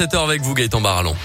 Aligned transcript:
7h 0.00 0.22
avec 0.22 0.42
vous 0.42 0.54
Gaëtan 0.54 0.80
Barallon. 0.80 1.16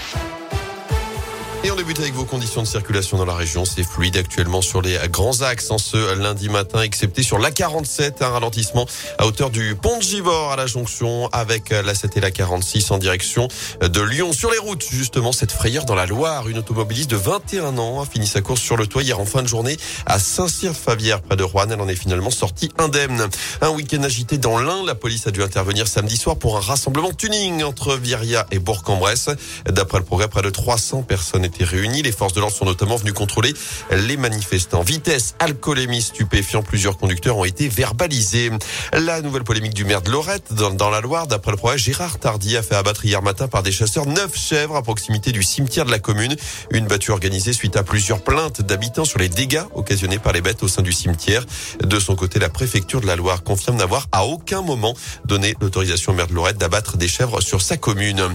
Et 1.66 1.70
on 1.70 1.76
débute 1.76 1.98
avec 1.98 2.12
vos 2.12 2.26
conditions 2.26 2.60
de 2.60 2.66
circulation 2.66 3.16
dans 3.16 3.24
la 3.24 3.34
région. 3.34 3.64
C'est 3.64 3.84
fluide 3.84 4.18
actuellement 4.18 4.60
sur 4.60 4.82
les 4.82 4.98
grands 5.08 5.40
axes 5.40 5.70
en 5.70 5.78
ce 5.78 6.14
lundi 6.14 6.50
matin, 6.50 6.82
excepté 6.82 7.22
sur 7.22 7.38
l'A47, 7.38 8.22
un 8.22 8.28
ralentissement 8.28 8.84
à 9.16 9.24
hauteur 9.24 9.48
du 9.48 9.74
pont 9.74 9.96
de 9.96 10.02
Givor 10.02 10.52
à 10.52 10.56
la 10.56 10.66
jonction 10.66 11.26
avec 11.28 11.70
la 11.70 11.94
7 11.94 12.18
et 12.18 12.20
la 12.20 12.30
46 12.30 12.90
en 12.90 12.98
direction 12.98 13.48
de 13.80 14.00
Lyon. 14.02 14.34
Sur 14.34 14.50
les 14.50 14.58
routes, 14.58 14.84
justement, 14.90 15.32
cette 15.32 15.52
frayeur 15.52 15.86
dans 15.86 15.94
la 15.94 16.04
Loire. 16.04 16.50
Une 16.50 16.58
automobiliste 16.58 17.10
de 17.10 17.16
21 17.16 17.78
ans 17.78 18.02
a 18.02 18.04
fini 18.04 18.26
sa 18.26 18.42
course 18.42 18.60
sur 18.60 18.76
le 18.76 18.86
toit 18.86 19.02
hier 19.02 19.18
en 19.18 19.24
fin 19.24 19.40
de 19.40 19.48
journée 19.48 19.78
à 20.04 20.18
Saint-Cyr-Favière, 20.18 21.22
près 21.22 21.36
de 21.36 21.44
Rouen. 21.44 21.70
Elle 21.70 21.80
en 21.80 21.88
est 21.88 21.96
finalement 21.96 22.30
sortie 22.30 22.68
indemne. 22.76 23.26
Un 23.62 23.70
week-end 23.70 24.02
agité 24.02 24.36
dans 24.36 24.58
l'Ain. 24.58 24.84
La 24.84 24.94
police 24.94 25.26
a 25.26 25.30
dû 25.30 25.42
intervenir 25.42 25.88
samedi 25.88 26.18
soir 26.18 26.36
pour 26.36 26.58
un 26.58 26.60
rassemblement 26.60 27.14
tuning 27.14 27.62
entre 27.62 27.96
Viria 27.96 28.46
et 28.50 28.58
Bourg-en-Bresse. 28.58 29.30
D'après 29.64 29.96
le 29.96 30.04
progrès, 30.04 30.28
près 30.28 30.42
de 30.42 30.50
300 30.50 31.04
personnes 31.04 31.42
étaient 31.42 31.53
réunis. 31.62 32.02
Les 32.02 32.10
forces 32.10 32.32
de 32.32 32.40
l'ordre 32.40 32.56
sont 32.56 32.64
notamment 32.64 32.96
venues 32.96 33.12
contrôler 33.12 33.54
les 33.92 34.16
manifestants. 34.16 34.82
Vitesse, 34.82 35.36
alcoolémie, 35.38 36.02
stupéfiant. 36.02 36.62
Plusieurs 36.62 36.98
conducteurs 36.98 37.36
ont 37.36 37.44
été 37.44 37.68
verbalisés. 37.68 38.50
La 38.92 39.20
nouvelle 39.20 39.44
polémique 39.44 39.74
du 39.74 39.84
maire 39.84 40.02
de 40.02 40.10
Lorette 40.10 40.52
dans, 40.52 40.90
la 40.90 41.00
Loire. 41.00 41.28
D'après 41.28 41.52
le 41.52 41.56
progrès, 41.56 41.78
Gérard 41.78 42.18
Tardy 42.18 42.56
a 42.56 42.62
fait 42.62 42.74
abattre 42.74 43.04
hier 43.04 43.22
matin 43.22 43.46
par 43.46 43.62
des 43.62 43.70
chasseurs 43.70 44.06
neuf 44.06 44.36
chèvres 44.36 44.74
à 44.74 44.82
proximité 44.82 45.30
du 45.30 45.44
cimetière 45.44 45.84
de 45.84 45.92
la 45.92 46.00
commune. 46.00 46.34
Une 46.70 46.86
battue 46.86 47.12
organisée 47.12 47.52
suite 47.52 47.76
à 47.76 47.84
plusieurs 47.84 48.22
plaintes 48.22 48.62
d'habitants 48.62 49.04
sur 49.04 49.20
les 49.20 49.28
dégâts 49.28 49.62
occasionnés 49.74 50.18
par 50.18 50.32
les 50.32 50.40
bêtes 50.40 50.62
au 50.62 50.68
sein 50.68 50.82
du 50.82 50.92
cimetière. 50.92 51.44
De 51.82 52.00
son 52.00 52.16
côté, 52.16 52.40
la 52.40 52.48
préfecture 52.48 53.00
de 53.00 53.06
la 53.06 53.16
Loire 53.16 53.44
confirme 53.44 53.76
n'avoir 53.76 54.08
à 54.10 54.24
aucun 54.24 54.62
moment 54.62 54.94
donné 55.24 55.54
l'autorisation 55.60 56.12
au 56.12 56.14
maire 56.14 56.26
de 56.26 56.34
Lorette 56.34 56.58
d'abattre 56.58 56.96
des 56.96 57.08
chèvres 57.08 57.40
sur 57.40 57.62
sa 57.62 57.76
commune. 57.76 58.28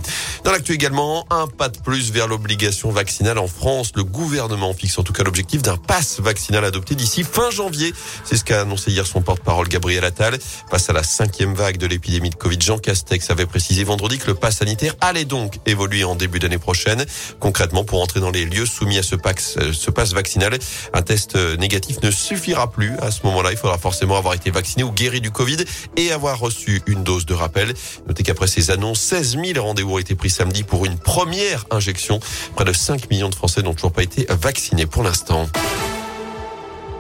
Dans 0.44 0.52
l'actu 0.52 0.74
également, 0.74 1.26
un 1.30 1.48
pas 1.48 1.70
de 1.70 1.78
plus 1.80 2.12
vers 2.12 2.28
l'obligation 2.28 2.92
vaccinale 2.92 3.09
en 3.38 3.48
France. 3.48 3.92
Le 3.96 4.04
gouvernement 4.04 4.74
fixe 4.74 4.98
en 5.00 5.04
tout 5.04 5.14
cas 5.14 5.24
l'objectif 5.24 5.62
d'un 5.62 5.78
pass 5.78 6.20
vaccinal 6.20 6.64
adopté 6.64 6.96
d'ici 6.96 7.24
fin 7.24 7.50
janvier. 7.50 7.94
C'est 8.24 8.38
ce 8.38 8.44
qu'a 8.44 8.62
annoncé 8.62 8.92
hier 8.92 9.06
son 9.08 9.22
porte-parole 9.22 9.68
Gabriel 9.68 10.06
Attal. 10.06 10.38
Face 10.70 10.90
à 10.90 10.94
la 10.94 11.04
cinquième 11.04 11.56
vague 11.56 11.78
de 11.78 11.88
l'épidémie 11.88 12.30
de 12.30 12.36
Covid, 12.36 12.58
Jean 12.62 12.78
Castex 12.78 13.30
avait 13.32 13.48
précisé 13.48 13.84
vendredi 13.84 14.20
que 14.20 14.28
le 14.28 14.36
pass 14.36 14.58
sanitaire 14.58 14.96
allait 15.02 15.26
donc 15.26 15.56
évoluer 15.66 16.04
en 16.04 16.16
début 16.16 16.40
d'année 16.40 16.60
prochaine. 16.60 17.04
Concrètement, 17.40 17.84
pour 17.84 18.02
entrer 18.02 18.20
dans 18.20 18.30
les 18.30 18.46
lieux 18.46 18.68
soumis 18.68 19.00
à 19.00 19.04
ce 19.04 19.16
pass, 19.16 19.58
ce 19.74 19.92
pass 19.92 20.14
vaccinal, 20.14 20.58
un 20.94 21.02
test 21.02 21.36
négatif 21.58 21.98
ne 22.04 22.12
suffira 22.12 22.72
plus. 22.72 22.96
À 23.00 23.12
ce 23.12 23.22
moment-là, 23.24 23.52
il 23.52 23.58
faudra 23.58 23.78
forcément 23.78 24.18
avoir 24.18 24.36
été 24.36 24.52
vacciné 24.52 24.84
ou 24.84 24.92
guéri 24.92 25.20
du 25.20 25.32
Covid 25.32 25.58
et 25.98 26.12
avoir 26.12 26.40
reçu 26.40 26.82
une 26.86 27.04
dose 27.04 27.26
de 27.26 27.34
rappel. 27.34 27.74
Notez 28.08 28.24
qu'après 28.24 28.48
ces 28.48 28.70
annonces, 28.72 29.02
16 29.02 29.38
000 29.44 29.66
rendez-vous 29.66 29.96
ont 29.96 30.00
été 30.00 30.14
pris 30.16 30.30
samedi 30.30 30.64
pour 30.64 30.86
une 30.86 30.98
première 30.98 31.66
injection. 31.72 32.20
Près 32.56 32.66
de 32.66 32.74
5 32.74 32.99
millions 33.10 33.30
de 33.30 33.36
Français 33.36 33.62
n'ont 33.62 33.74
toujours 33.74 33.92
pas 33.92 34.04
été 34.04 34.26
vaccinés 34.30 34.86
pour 34.86 35.04
l'instant. 35.04 35.48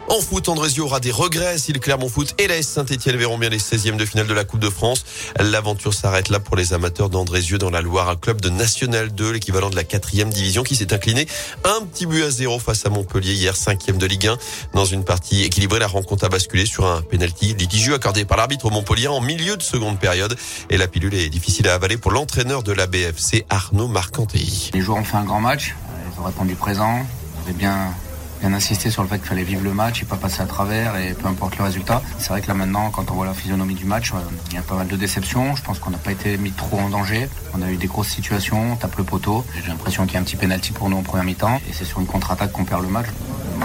En 0.09 0.21
foot, 0.21 0.49
Andrésio 0.49 0.85
aura 0.85 0.99
des 0.99 1.11
regrets 1.11 1.59
si 1.59 1.71
le 1.71 1.79
Clermont 1.79 2.09
Foot 2.09 2.33
et 2.39 2.47
la 2.47 2.59
Saint-Etienne 2.63 3.15
verront 3.15 3.37
bien 3.37 3.49
les 3.49 3.59
16e 3.59 3.95
de 3.95 4.05
finale 4.05 4.25
de 4.25 4.33
la 4.33 4.43
Coupe 4.43 4.59
de 4.59 4.69
France. 4.69 5.05
L'aventure 5.39 5.93
s'arrête 5.93 6.29
là 6.29 6.39
pour 6.39 6.55
les 6.55 6.73
amateurs 6.73 7.11
d'Andrézieux 7.11 7.59
dans 7.59 7.69
la 7.69 7.81
Loire, 7.81 8.09
un 8.09 8.15
club 8.15 8.41
de 8.41 8.49
National 8.49 9.11
2, 9.13 9.33
l'équivalent 9.33 9.69
de 9.69 9.75
la 9.75 9.83
quatrième 9.83 10.31
division 10.31 10.63
qui 10.63 10.75
s'est 10.75 10.95
incliné 10.95 11.27
un 11.63 11.85
petit 11.85 12.07
but 12.07 12.23
à 12.23 12.31
zéro 12.31 12.57
face 12.57 12.87
à 12.87 12.89
Montpellier 12.89 13.33
hier, 13.33 13.55
cinquième 13.55 13.99
de 13.99 14.07
Ligue 14.07 14.25
1. 14.25 14.37
Dans 14.73 14.85
une 14.85 15.05
partie 15.05 15.43
équilibrée, 15.43 15.77
la 15.77 15.87
rencontre 15.87 16.25
a 16.25 16.29
basculé 16.29 16.65
sur 16.65 16.87
un 16.87 17.03
penalty 17.03 17.53
litigieux 17.53 17.93
accordé 17.93 18.25
par 18.25 18.37
l'arbitre 18.37 18.65
au 18.65 18.71
Montpellier 18.71 19.09
en 19.09 19.21
milieu 19.21 19.57
de 19.57 19.63
seconde 19.63 19.99
période. 19.99 20.35
Et 20.71 20.77
la 20.77 20.87
pilule 20.87 21.13
est 21.13 21.29
difficile 21.29 21.67
à 21.67 21.75
avaler 21.75 21.97
pour 21.97 22.09
l'entraîneur 22.09 22.63
de 22.63 22.71
la 22.71 22.87
BFC, 22.87 23.45
Arnaud 23.51 23.87
Marcantelli. 23.87 24.71
Les 24.73 24.81
joueurs 24.81 24.97
ont 24.97 25.03
fait 25.03 25.17
un 25.17 25.25
grand 25.25 25.39
match. 25.39 25.75
Ils 26.19 26.21
ont 26.21 26.25
répondu 26.25 26.55
présent. 26.55 27.05
Avaient 27.43 27.53
bien 27.53 27.93
bien 28.39 28.53
insisté 28.53 28.89
sur 28.89 29.03
le 29.03 29.09
fait 29.09 29.19
qu'il 29.19 29.27
fallait 29.27 29.43
vivre 29.43 29.63
le 29.63 29.73
match 29.73 30.01
et 30.01 30.05
pas 30.05 30.15
passer 30.15 30.41
à 30.41 30.45
travers 30.45 30.95
et 30.95 31.13
peu 31.13 31.27
importe 31.27 31.57
le 31.57 31.65
résultat. 31.65 32.01
C'est 32.17 32.29
vrai 32.29 32.41
que 32.41 32.47
là 32.47 32.53
maintenant, 32.53 32.89
quand 32.89 33.11
on 33.11 33.13
voit 33.13 33.25
la 33.25 33.33
physionomie 33.33 33.75
du 33.75 33.85
match, 33.85 34.13
euh, 34.13 34.17
il 34.49 34.55
y 34.55 34.57
a 34.57 34.61
pas 34.61 34.75
mal 34.75 34.87
de 34.87 34.95
déceptions. 34.95 35.55
Je 35.55 35.61
pense 35.61 35.79
qu'on 35.79 35.89
n'a 35.89 35.97
pas 35.97 36.11
été 36.11 36.37
mis 36.37 36.51
trop 36.51 36.79
en 36.79 36.89
danger. 36.89 37.29
On 37.53 37.61
a 37.61 37.69
eu 37.69 37.75
des 37.75 37.87
grosses 37.87 38.07
situations, 38.07 38.73
on 38.73 38.75
tape 38.75 38.95
le 38.97 39.03
poteau. 39.03 39.45
J'ai 39.61 39.67
l'impression 39.67 40.05
qu'il 40.05 40.13
y 40.13 40.17
a 40.17 40.19
un 40.21 40.23
petit 40.23 40.37
pénalty 40.37 40.71
pour 40.71 40.89
nous 40.89 40.97
en 40.97 41.03
première 41.03 41.25
mi-temps 41.25 41.59
et 41.69 41.73
c'est 41.73 41.85
sur 41.85 41.99
une 41.99 42.07
contre-attaque 42.07 42.51
qu'on 42.51 42.65
perd 42.65 42.81
le 42.81 42.89
match. 42.89 43.07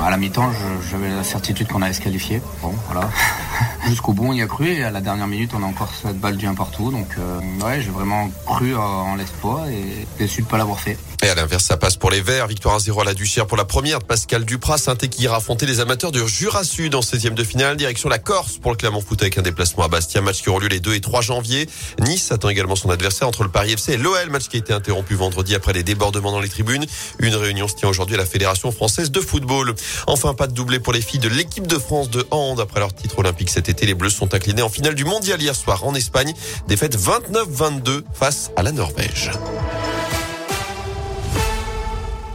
À 0.02 0.10
la 0.10 0.16
mi-temps, 0.16 0.50
j'avais 0.90 1.10
la 1.10 1.22
certitude 1.22 1.68
qu'on 1.68 1.80
allait 1.80 1.94
se 1.94 2.00
qualifier. 2.00 2.42
Bon, 2.60 2.74
voilà. 2.86 3.08
Jusqu'au 3.86 4.12
bout, 4.12 4.26
on 4.28 4.32
y 4.32 4.40
a 4.40 4.46
cru 4.46 4.72
et 4.72 4.82
à 4.82 4.90
la 4.90 5.00
dernière 5.02 5.26
minute, 5.26 5.52
on 5.54 5.62
a 5.62 5.66
encore 5.66 5.90
cette 6.02 6.18
balle 6.18 6.36
du 6.36 6.46
un 6.46 6.54
partout. 6.54 6.90
Donc, 6.90 7.08
euh, 7.18 7.40
ouais, 7.64 7.82
j'ai 7.82 7.90
vraiment 7.90 8.30
cru 8.46 8.74
en 8.74 9.14
l'espoir 9.14 9.68
et 9.68 10.06
déçu 10.18 10.40
de 10.40 10.46
ne 10.46 10.50
pas 10.50 10.58
l'avoir 10.58 10.80
fait. 10.80 10.96
Et 11.22 11.28
à 11.28 11.34
l'inverse, 11.34 11.64
ça 11.64 11.76
passe 11.76 11.96
pour 11.96 12.10
les 12.10 12.20
Verts. 12.20 12.46
Victoire 12.46 12.78
1-0 12.78 13.00
à 13.00 13.04
la 13.04 13.14
Duchère 13.14 13.46
pour 13.46 13.56
la 13.56 13.64
première 13.64 13.98
de 13.98 14.04
Pascal 14.04 14.44
Duprat. 14.44 14.78
saint 14.78 14.96
qui 14.96 15.22
ira 15.22 15.36
affronter 15.36 15.66
les 15.66 15.80
amateurs 15.80 16.12
du 16.12 16.26
Jura 16.26 16.64
Sud 16.64 16.94
en 16.94 17.00
16e 17.00 17.34
de 17.34 17.44
finale. 17.44 17.76
Direction 17.76 18.08
la 18.08 18.18
Corse 18.18 18.58
pour 18.58 18.70
le 18.70 18.76
Clermont 18.76 19.00
Foot 19.00 19.22
avec 19.22 19.38
un 19.38 19.42
déplacement 19.42 19.84
à 19.84 19.88
Bastia. 19.88 20.20
Match 20.20 20.42
qui 20.42 20.48
aura 20.48 20.60
lieu 20.60 20.68
les 20.68 20.80
2 20.80 20.94
et 20.94 21.00
3 21.00 21.20
janvier. 21.20 21.68
Nice 22.00 22.32
attend 22.32 22.48
également 22.48 22.76
son 22.76 22.90
adversaire 22.90 23.28
entre 23.28 23.42
le 23.42 23.50
Paris 23.50 23.72
FC 23.72 23.92
et 23.92 23.96
l'OL. 23.96 24.30
Match 24.30 24.48
qui 24.48 24.56
a 24.56 24.60
été 24.60 24.72
interrompu 24.72 25.14
vendredi 25.14 25.54
après 25.54 25.72
les 25.72 25.82
débordements 25.82 26.32
dans 26.32 26.40
les 26.40 26.48
tribunes. 26.48 26.84
Une 27.18 27.34
réunion 27.34 27.68
se 27.68 27.74
tient 27.74 27.88
aujourd'hui 27.88 28.16
à 28.16 28.18
la 28.18 28.26
Fédération 28.26 28.72
française 28.72 29.10
de 29.10 29.20
football. 29.20 29.74
Enfin, 30.06 30.34
pas 30.34 30.46
de 30.46 30.52
doublé 30.52 30.78
pour 30.78 30.92
les 30.92 31.00
filles 31.00 31.20
de 31.20 31.28
l'équipe 31.28 31.66
de 31.66 31.78
France 31.78 32.10
de 32.10 32.26
hand. 32.30 32.60
Après 32.60 32.80
leur 32.80 32.94
titre 32.94 33.18
olympique 33.18 33.50
cet 33.50 33.73
les 33.82 33.94
Bleus 33.94 34.10
sont 34.10 34.34
inclinés 34.34 34.62
en 34.62 34.68
finale 34.68 34.94
du 34.94 35.04
mondial 35.04 35.40
hier 35.40 35.54
soir 35.54 35.84
en 35.84 35.94
Espagne. 35.94 36.32
Défaite 36.68 36.96
29-22 36.96 38.02
face 38.12 38.50
à 38.56 38.62
la 38.62 38.72
Norvège. 38.72 39.30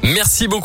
Merci 0.04 0.48
beaucoup. 0.48 0.58